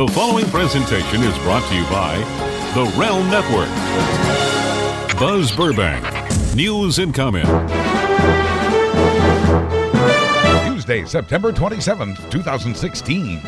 [0.00, 2.16] The following presentation is brought to you by
[2.72, 3.68] The Realm Network.
[5.20, 6.02] Buzz Burbank,
[6.56, 7.44] news and comment.
[10.64, 13.40] Tuesday, September 27th, 2016.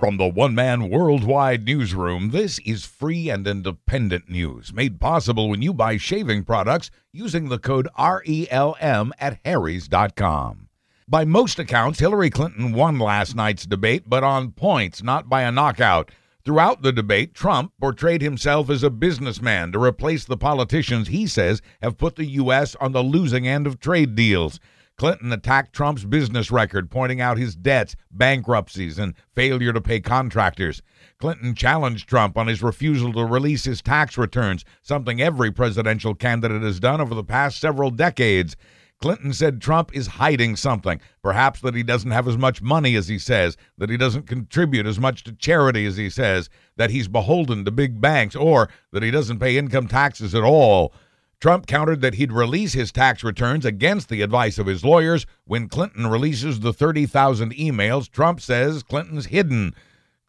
[0.00, 5.60] From the one man worldwide newsroom, this is free and independent news made possible when
[5.60, 10.63] you buy shaving products using the code REALM at Harry's.com.
[11.06, 15.52] By most accounts, Hillary Clinton won last night's debate, but on points, not by a
[15.52, 16.10] knockout.
[16.46, 21.60] Throughout the debate, Trump portrayed himself as a businessman to replace the politicians he says
[21.82, 22.74] have put the U.S.
[22.76, 24.58] on the losing end of trade deals.
[24.96, 30.80] Clinton attacked Trump's business record, pointing out his debts, bankruptcies, and failure to pay contractors.
[31.18, 36.62] Clinton challenged Trump on his refusal to release his tax returns, something every presidential candidate
[36.62, 38.56] has done over the past several decades.
[39.04, 43.06] Clinton said Trump is hiding something, perhaps that he doesn't have as much money as
[43.06, 47.06] he says, that he doesn't contribute as much to charity as he says, that he's
[47.06, 50.94] beholden to big banks, or that he doesn't pay income taxes at all.
[51.38, 55.26] Trump countered that he'd release his tax returns against the advice of his lawyers.
[55.44, 59.74] When Clinton releases the 30,000 emails, Trump says Clinton's hidden.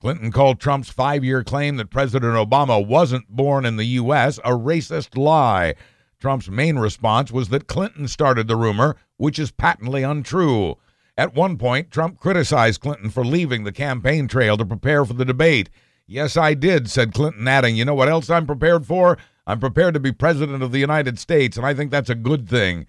[0.01, 4.37] Clinton called Trump's five year claim that President Obama wasn't born in the U.S.
[4.39, 5.75] a racist lie.
[6.19, 10.77] Trump's main response was that Clinton started the rumor, which is patently untrue.
[11.17, 15.25] At one point, Trump criticized Clinton for leaving the campaign trail to prepare for the
[15.25, 15.69] debate.
[16.07, 19.17] Yes, I did, said Clinton, adding, You know what else I'm prepared for?
[19.47, 22.49] I'm prepared to be president of the United States, and I think that's a good
[22.49, 22.87] thing.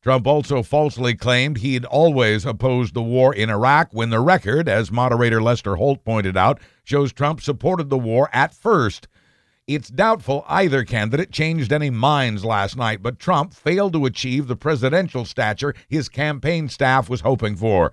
[0.00, 4.92] Trump also falsely claimed he'd always opposed the war in Iraq when the record, as
[4.92, 9.08] moderator Lester Holt pointed out, shows Trump supported the war at first.
[9.68, 14.56] It's doubtful either candidate changed any minds last night, but Trump failed to achieve the
[14.56, 17.92] presidential stature his campaign staff was hoping for.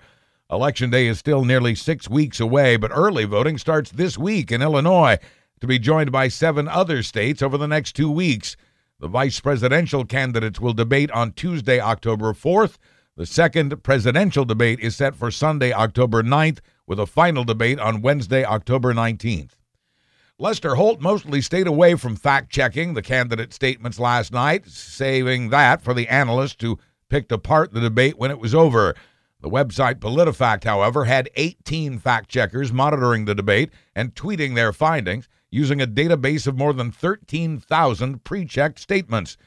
[0.50, 4.62] Election day is still nearly six weeks away, but early voting starts this week in
[4.62, 5.18] Illinois
[5.60, 8.56] to be joined by seven other states over the next two weeks.
[9.02, 12.78] The vice presidential candidates will debate on Tuesday, October 4th.
[13.18, 18.02] The second presidential debate is set for Sunday, October 9th, with a final debate on
[18.02, 19.56] Wednesday, October 19th.
[20.38, 25.82] Lester Holt mostly stayed away from fact checking the candidate statements last night, saving that
[25.82, 26.78] for the analysts who
[27.10, 28.94] picked apart the debate when it was over.
[29.40, 35.30] The website PolitiFact, however, had 18 fact checkers monitoring the debate and tweeting their findings
[35.52, 39.38] using a database of more than 13,000 pre checked statements.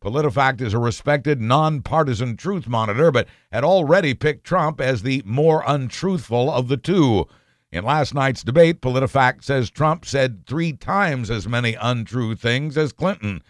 [0.00, 5.62] PolitiFact is a respected, nonpartisan truth monitor, but had already picked Trump as the more
[5.66, 7.26] untruthful of the two.
[7.70, 12.92] In last night's debate, PolitiFact says Trump said three times as many untrue things as
[12.92, 13.42] Clinton.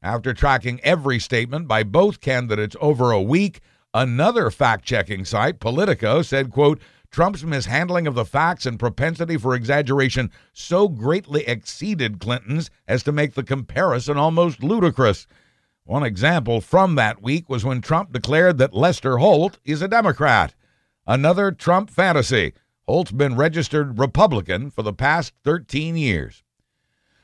[0.00, 3.60] After tracking every statement by both candidates over a week,
[3.92, 6.80] another fact-checking site, Politico, said, quote,
[7.10, 13.12] Trump's mishandling of the facts and propensity for exaggeration so greatly exceeded Clinton's as to
[13.12, 15.26] make the comparison almost ludicrous.
[15.84, 20.54] One example from that week was when Trump declared that Lester Holt is a Democrat.
[21.06, 22.52] Another Trump fantasy.
[22.86, 26.42] Holt's been registered Republican for the past 13 years.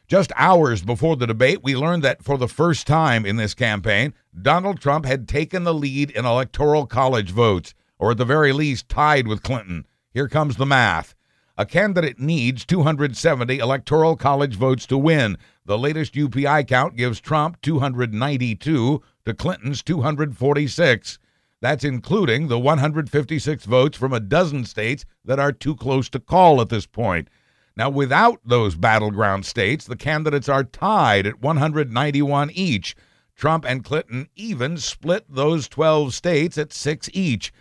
[0.09, 4.15] Just hours before the debate, we learned that for the first time in this campaign,
[4.41, 8.88] Donald Trump had taken the lead in electoral college votes or at the very least
[8.88, 9.87] tied with Clinton.
[10.12, 11.15] Here comes the math.
[11.59, 15.37] A candidate needs 270 electoral college votes to win.
[15.66, 21.19] The latest UPI count gives Trump 292 to Clinton's 246.
[21.60, 26.60] That's including the 156 votes from a dozen states that are too close to call
[26.60, 27.28] at this point.
[27.76, 32.97] Now, without those battleground states, the candidates are tied at 191 each.
[33.37, 37.53] Trump and Clinton even split those 12 states at six each.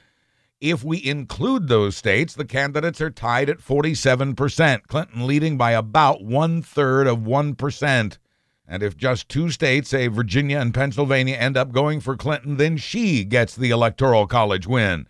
[0.59, 6.21] If we include those states, the candidates are tied at 47%, Clinton leading by about
[6.21, 8.17] one third of 1%.
[8.71, 12.77] And if just two states, say Virginia and Pennsylvania, end up going for Clinton, then
[12.77, 15.07] she gets the Electoral College win.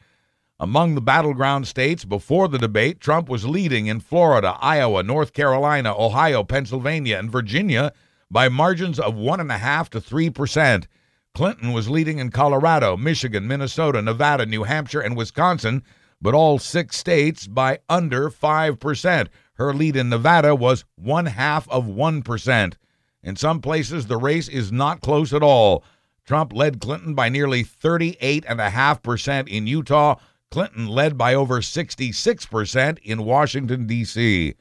[0.62, 5.94] Among the battleground states before the debate, Trump was leading in Florida, Iowa, North Carolina,
[5.94, 7.92] Ohio, Pennsylvania, and Virginia
[8.32, 10.88] by margins of 1.5 to 3 percent.
[11.34, 15.84] Clinton was leading in Colorado, Michigan, Minnesota, Nevada, New Hampshire, and Wisconsin,
[16.22, 19.28] but all six states by under 5%.
[19.56, 22.74] Her lead in Nevada was one half of 1%.
[23.22, 25.84] In some places, the race is not close at all.
[26.26, 30.16] Trump led Clinton by nearly 38.5% in Utah.
[30.52, 34.56] Clinton led by over 66% in Washington, D.C.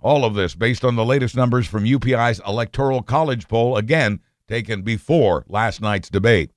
[0.00, 4.82] All of this based on the latest numbers from UPI's Electoral College poll, again, taken
[4.82, 6.50] before last night's debate.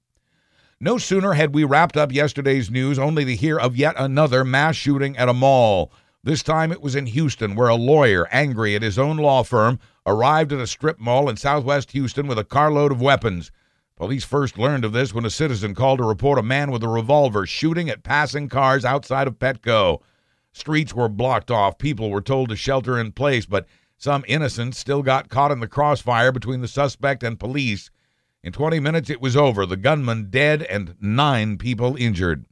[0.80, 4.76] No sooner had we wrapped up yesterday's news only to hear of yet another mass
[4.76, 5.92] shooting at a mall.
[6.26, 9.78] This time it was in Houston, where a lawyer, angry at his own law firm,
[10.08, 13.52] arrived at a strip mall in southwest Houston with a carload of weapons.
[13.96, 16.88] Police first learned of this when a citizen called to report a man with a
[16.88, 20.02] revolver shooting at passing cars outside of Petco.
[20.52, 21.78] Streets were blocked off.
[21.78, 25.68] People were told to shelter in place, but some innocents still got caught in the
[25.68, 27.92] crossfire between the suspect and police.
[28.44, 29.64] In 20 minutes, it was over.
[29.68, 32.48] The gunman dead and nine people injured.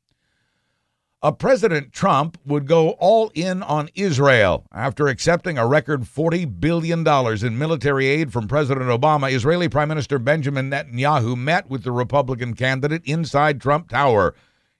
[1.25, 7.07] A President Trump would go all in on Israel after accepting a record $40 billion
[7.07, 9.31] in military aid from President Obama.
[9.31, 14.35] Israeli Prime Minister Benjamin Netanyahu met with the Republican candidate inside Trump Tower.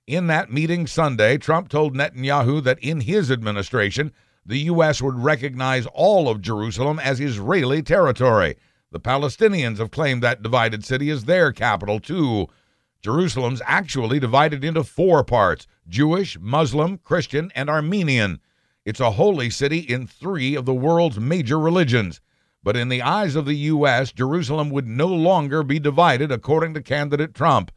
[0.06, 4.12] In that meeting Sunday, Trump told Netanyahu that in his administration,
[4.46, 5.02] the U.S.
[5.02, 8.58] would recognize all of Jerusalem as Israeli territory.
[8.92, 12.50] The Palestinians have claimed that divided city as their capital, too.
[13.04, 18.40] Jerusalem's actually divided into four parts Jewish, Muslim, Christian, and Armenian.
[18.86, 22.22] It's a holy city in three of the world's major religions.
[22.64, 26.82] But in the eyes of the U.S., Jerusalem would no longer be divided, according to
[26.82, 27.72] candidate Trump.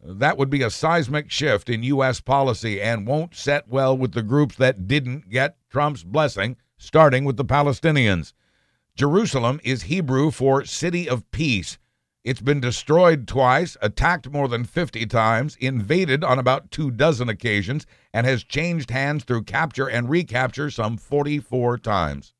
[0.00, 2.20] That would be a seismic shift in U.S.
[2.20, 7.36] policy and won't set well with the groups that didn't get Trump's blessing, starting with
[7.36, 8.32] the Palestinians.
[8.94, 11.76] Jerusalem is Hebrew for city of peace.
[12.22, 17.86] It's been destroyed twice, attacked more than 50 times, invaded on about two dozen occasions,
[18.12, 22.34] and has changed hands through capture and recapture some 44 times.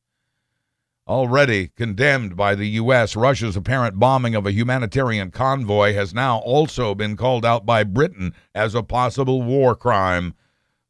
[1.08, 6.94] Already condemned by the U.S., Russia's apparent bombing of a humanitarian convoy has now also
[6.94, 10.34] been called out by Britain as a possible war crime.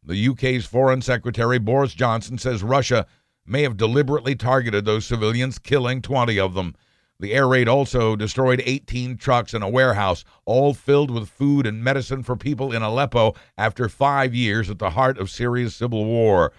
[0.02, 3.06] The UK's Foreign Secretary Boris Johnson says Russia
[3.46, 6.75] may have deliberately targeted those civilians, killing 20 of them.
[7.20, 11.84] The air raid also destroyed 18 trucks and a warehouse, all filled with food and
[11.84, 16.50] medicine for people in Aleppo after five years at the heart of Syria's civil war.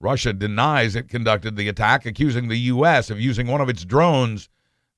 [0.00, 3.08] Russia denies it conducted the attack, accusing the U.S.
[3.08, 4.48] of using one of its drones.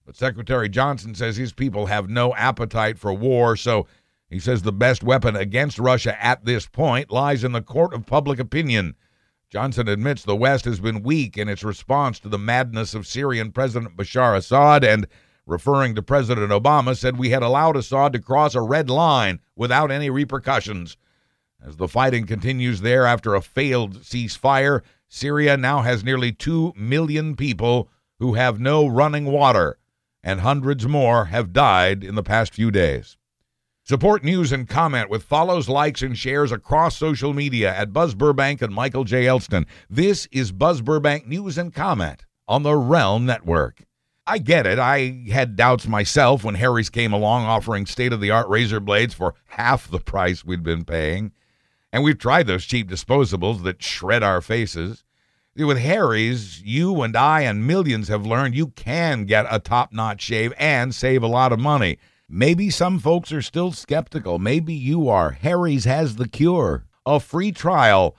[0.06, 3.86] But Secretary Johnson says his people have no appetite for war, so
[4.30, 8.06] he says the best weapon against Russia at this point lies in the court of
[8.06, 8.94] public opinion.
[9.52, 13.52] Johnson admits the West has been weak in its response to the madness of Syrian
[13.52, 15.06] President Bashar Assad and,
[15.44, 19.90] referring to President Obama, said we had allowed Assad to cross a red line without
[19.90, 20.96] any repercussions.
[21.62, 27.36] As the fighting continues there after a failed ceasefire, Syria now has nearly 2 million
[27.36, 27.90] people
[28.20, 29.76] who have no running water,
[30.24, 33.18] and hundreds more have died in the past few days.
[33.84, 38.62] Support news and comment with follows, likes, and shares across social media at Buzz Burbank
[38.62, 39.26] and Michael J.
[39.26, 39.66] Elston.
[39.90, 43.82] This is Buzz Burbank News and Comment on the Realm Network.
[44.24, 44.78] I get it.
[44.78, 49.14] I had doubts myself when Harry's came along offering state of the art razor blades
[49.14, 51.32] for half the price we'd been paying.
[51.92, 55.02] And we've tried those cheap disposables that shred our faces.
[55.56, 60.22] With Harry's, you and I and millions have learned you can get a top notch
[60.22, 61.98] shave and save a lot of money.
[62.34, 64.38] Maybe some folks are still skeptical.
[64.38, 65.32] Maybe you are.
[65.32, 68.16] Harry's has the cure a free trial.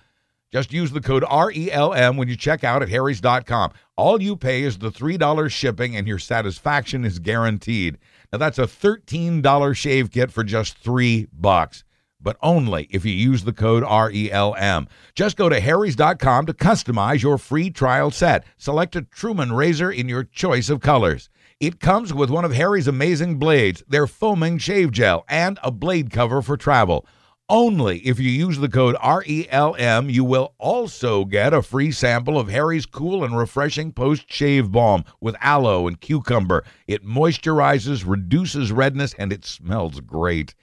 [0.52, 3.72] Just use the code REALM when you check out at Harry's.com.
[3.98, 7.98] All you pay is the $3 shipping, and your satisfaction is guaranteed.
[8.32, 11.84] Now, that's a $13 shave kit for just three bucks
[12.24, 14.88] but only if you use the code REALM.
[15.14, 18.46] Just go to harrys.com to customize your free trial set.
[18.58, 21.30] Select a Truman razor in your choice of colors.
[21.66, 26.12] It comes with one of Harry's amazing blades, their foaming shave gel, and a blade
[26.12, 27.06] cover for travel.
[27.48, 32.50] Only if you use the code REALM, you will also get a free sample of
[32.50, 36.66] Harry's cool and refreshing post shave balm with aloe and cucumber.
[36.86, 40.56] It moisturizes, reduces redness, and it smells great.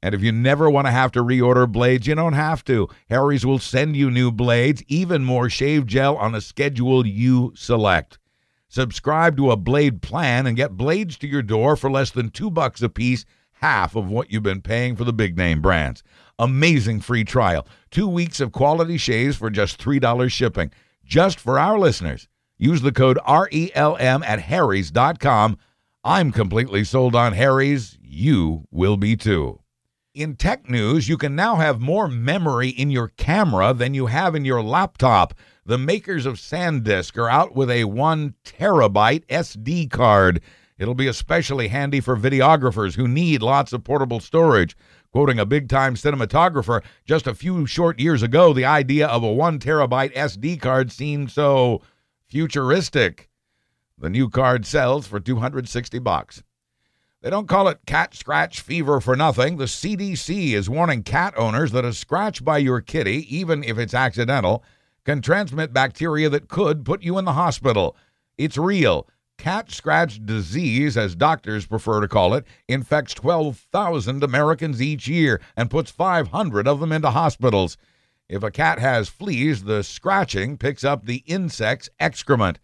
[0.00, 2.88] And if you never want to have to reorder blades, you don't have to.
[3.10, 8.20] Harry's will send you new blades, even more shave gel on a schedule you select.
[8.70, 12.50] Subscribe to a blade plan and get blades to your door for less than two
[12.50, 16.02] bucks a piece, half of what you've been paying for the big name brands.
[16.38, 17.66] Amazing free trial.
[17.90, 20.70] Two weeks of quality shaves for just $3 shipping.
[21.02, 22.28] Just for our listeners.
[22.58, 25.56] Use the code REALM at Harry's.com.
[26.04, 27.98] I'm completely sold on Harry's.
[28.02, 29.60] You will be too.
[30.18, 34.34] In tech news, you can now have more memory in your camera than you have
[34.34, 35.32] in your laptop.
[35.64, 40.40] The makers of SanDisk are out with a one terabyte SD card.
[40.76, 44.76] It'll be especially handy for videographers who need lots of portable storage.
[45.12, 49.32] Quoting a big time cinematographer, just a few short years ago, the idea of a
[49.32, 51.80] one terabyte SD card seemed so
[52.26, 53.28] futuristic.
[53.96, 56.42] The new card sells for 260 bucks.
[57.20, 59.56] They don't call it cat scratch fever for nothing.
[59.56, 63.92] The CDC is warning cat owners that a scratch by your kitty, even if it's
[63.92, 64.62] accidental,
[65.04, 67.96] can transmit bacteria that could put you in the hospital.
[68.36, 69.08] It's real.
[69.36, 75.70] Cat scratch disease, as doctors prefer to call it, infects 12,000 Americans each year and
[75.70, 77.76] puts 500 of them into hospitals.
[78.28, 82.60] If a cat has fleas, the scratching picks up the insect's excrement.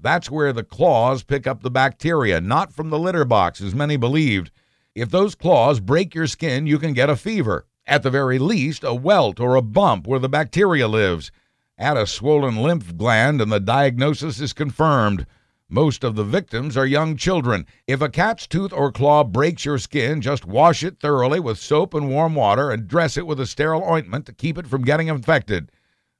[0.00, 3.96] That's where the claws pick up the bacteria, not from the litter box, as many
[3.96, 4.50] believed.
[4.94, 7.66] If those claws break your skin, you can get a fever.
[7.86, 11.30] At the very least, a welt or a bump where the bacteria lives.
[11.76, 15.26] Add a swollen lymph gland, and the diagnosis is confirmed.
[15.68, 17.66] Most of the victims are young children.
[17.86, 21.94] If a cat's tooth or claw breaks your skin, just wash it thoroughly with soap
[21.94, 25.08] and warm water and dress it with a sterile ointment to keep it from getting
[25.08, 25.72] infected.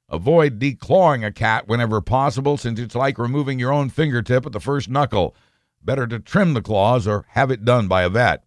[0.09, 4.59] Avoid declawing a cat whenever possible, since it's like removing your own fingertip at the
[4.59, 5.35] first knuckle.
[5.83, 8.43] Better to trim the claws or have it done by a vet.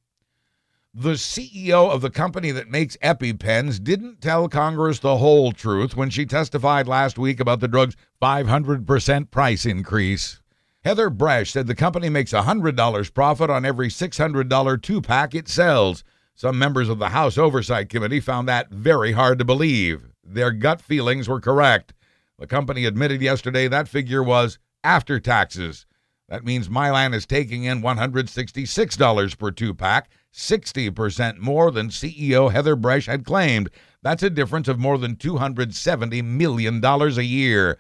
[0.95, 6.11] The CEO of the company that makes EpiPens didn't tell Congress the whole truth when
[6.11, 10.41] she testified last week about the drug's 500% price increase.
[10.85, 16.05] Heather Bresch said the company makes $100 profit on every $600 two pack it sells.
[16.35, 20.09] Some members of the House Oversight Committee found that very hard to believe.
[20.31, 21.95] Their gut feelings were correct.
[22.39, 25.87] The company admitted yesterday that figure was after taxes.
[26.29, 32.77] That means Mylan is taking in $166 per two pack, 60% more than CEO Heather
[32.77, 33.71] Bresch had claimed.
[34.03, 37.79] That's a difference of more than $270 million a year.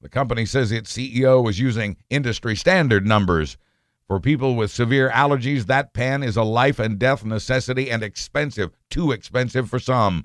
[0.00, 3.58] The company says its CEO was using industry standard numbers.
[4.06, 8.70] For people with severe allergies, that pen is a life and death necessity and expensive,
[8.88, 10.24] too expensive for some.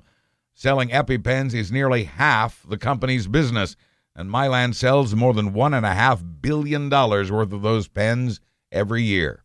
[0.58, 3.76] Selling EpiPens is nearly half the company's business,
[4.14, 8.40] and Mylan sells more than $1.5 billion worth of those pens
[8.72, 9.44] every year.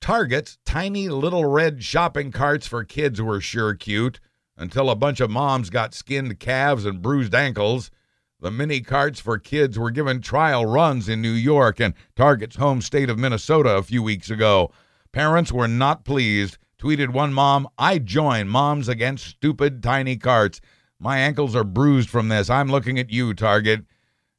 [0.00, 4.18] Target's tiny little red shopping carts for kids were sure cute
[4.56, 7.92] until a bunch of moms got skinned calves and bruised ankles.
[8.40, 12.82] The mini carts for kids were given trial runs in New York and Target's home
[12.82, 14.72] state of Minnesota a few weeks ago.
[15.12, 16.58] Parents were not pleased.
[16.82, 20.60] Tweeted one mom, I join Moms Against Stupid Tiny Carts.
[20.98, 22.50] My ankles are bruised from this.
[22.50, 23.84] I'm looking at you, Target.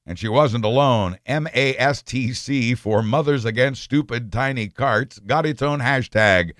[0.05, 1.19] And she wasn't alone.
[1.25, 6.51] MASTC for Mothers Against Stupid Tiny Carts got its own hashtag.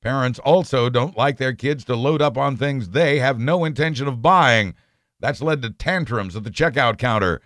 [0.00, 4.06] Parents also don't like their kids to load up on things they have no intention
[4.06, 4.72] of buying.
[5.18, 7.40] That's led to tantrums at the checkout counter.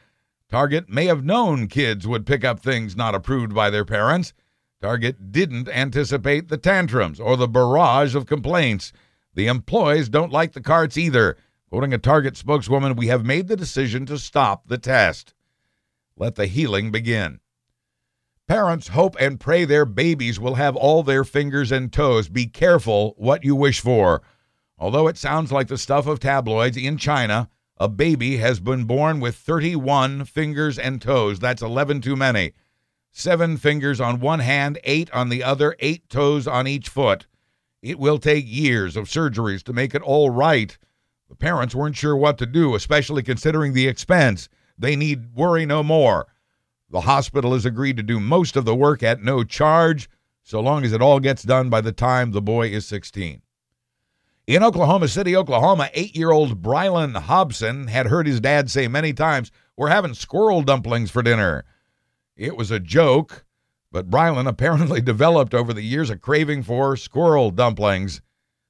[0.51, 4.35] Target may have known kids would pick up things not approved by their parents.
[4.81, 8.93] Target didn't anticipate the tantrums or the barrage of complaints.
[9.35, 11.37] The employees don't like the carts either.
[11.69, 15.35] Quoting a Target spokeswoman, we have made the decision to stop the test.
[16.17, 17.41] Let the healing begin.
[18.47, 22.29] Parents hope and pray their babies will have all their fingers and toes.
[22.29, 24.23] Be careful what you wish for.
[24.79, 29.19] Although it sounds like the stuff of tabloids, in China, a baby has been born
[29.21, 31.41] with 31 fingers and toes.
[31.41, 32.53] That's 11 too many.
[33.19, 37.27] Seven fingers on one hand, eight on the other, eight toes on each foot.
[37.83, 40.79] It will take years of surgeries to make it all right.
[41.29, 44.49] The parents weren't sure what to do, especially considering the expense.
[44.79, 46.29] They need worry no more.
[46.91, 50.09] The hospital has agreed to do most of the work at no charge,
[50.45, 53.43] so long as it all gets done by the time the boy is 16.
[54.47, 59.13] In Oklahoma City, Oklahoma, eight year old Brylan Hobson had heard his dad say many
[59.13, 61.65] times, We're having squirrel dumplings for dinner.
[62.39, 63.45] It was a joke,
[63.91, 68.23] but Brylan apparently developed over the years a craving for squirrel dumplings.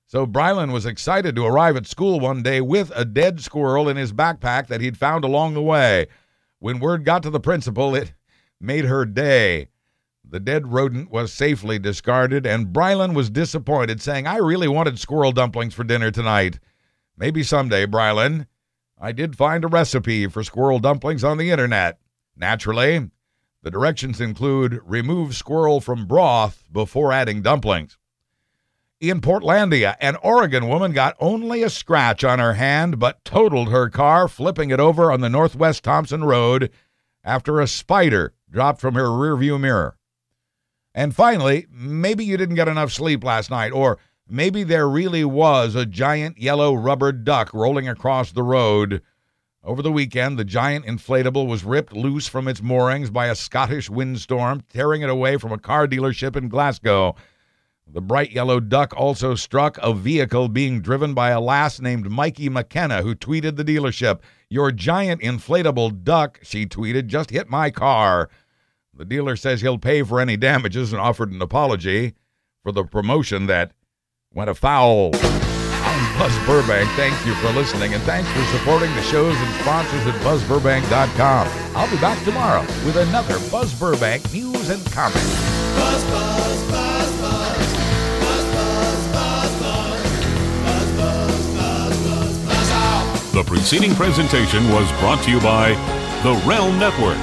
[0.06, 3.98] So Brylan was excited to arrive at school one day with a dead squirrel in
[3.98, 6.06] his backpack that he'd found along the way.
[6.60, 8.14] When word got to the principal, it
[8.58, 9.68] made her day.
[10.26, 15.32] The dead rodent was safely discarded, and Brylan was disappointed, saying, I really wanted squirrel
[15.32, 16.58] dumplings for dinner tonight.
[17.18, 18.46] Maybe someday, Brylan.
[18.98, 22.00] I did find a recipe for squirrel dumplings on the internet.
[22.34, 23.10] Naturally,
[23.68, 27.98] the directions include remove squirrel from broth before adding dumplings.
[28.98, 33.90] In Portlandia, an Oregon woman got only a scratch on her hand but totaled her
[33.90, 36.70] car, flipping it over on the Northwest Thompson Road
[37.22, 39.98] after a spider dropped from her rearview mirror.
[40.94, 45.74] And finally, maybe you didn't get enough sleep last night, or maybe there really was
[45.74, 49.02] a giant yellow rubber duck rolling across the road.
[49.64, 53.90] Over the weekend, the giant inflatable was ripped loose from its moorings by a Scottish
[53.90, 57.16] windstorm, tearing it away from a car dealership in Glasgow.
[57.90, 62.48] The bright yellow duck also struck a vehicle being driven by a lass named Mikey
[62.48, 68.30] McKenna, who tweeted the dealership, Your giant inflatable duck, she tweeted, just hit my car.
[68.94, 72.14] The dealer says he'll pay for any damages and offered an apology
[72.62, 73.72] for the promotion that
[74.32, 75.12] went afoul.
[75.98, 76.88] I'm Buzz Burbank.
[76.90, 81.48] Thank you for listening, and thanks for supporting the shows and sponsors at BuzzBurbank.com.
[81.74, 85.16] I'll be back tomorrow with another Buzz Burbank news and comment.
[85.74, 87.58] Buzz, buzz, buzz, buzz.
[88.20, 90.02] Buzz, buzz, buzz, buzz.
[90.62, 93.32] Buzz, buzz, buzz, buzz, buzz out.
[93.32, 95.70] The preceding presentation was brought to you by
[96.22, 97.18] The Realm Network.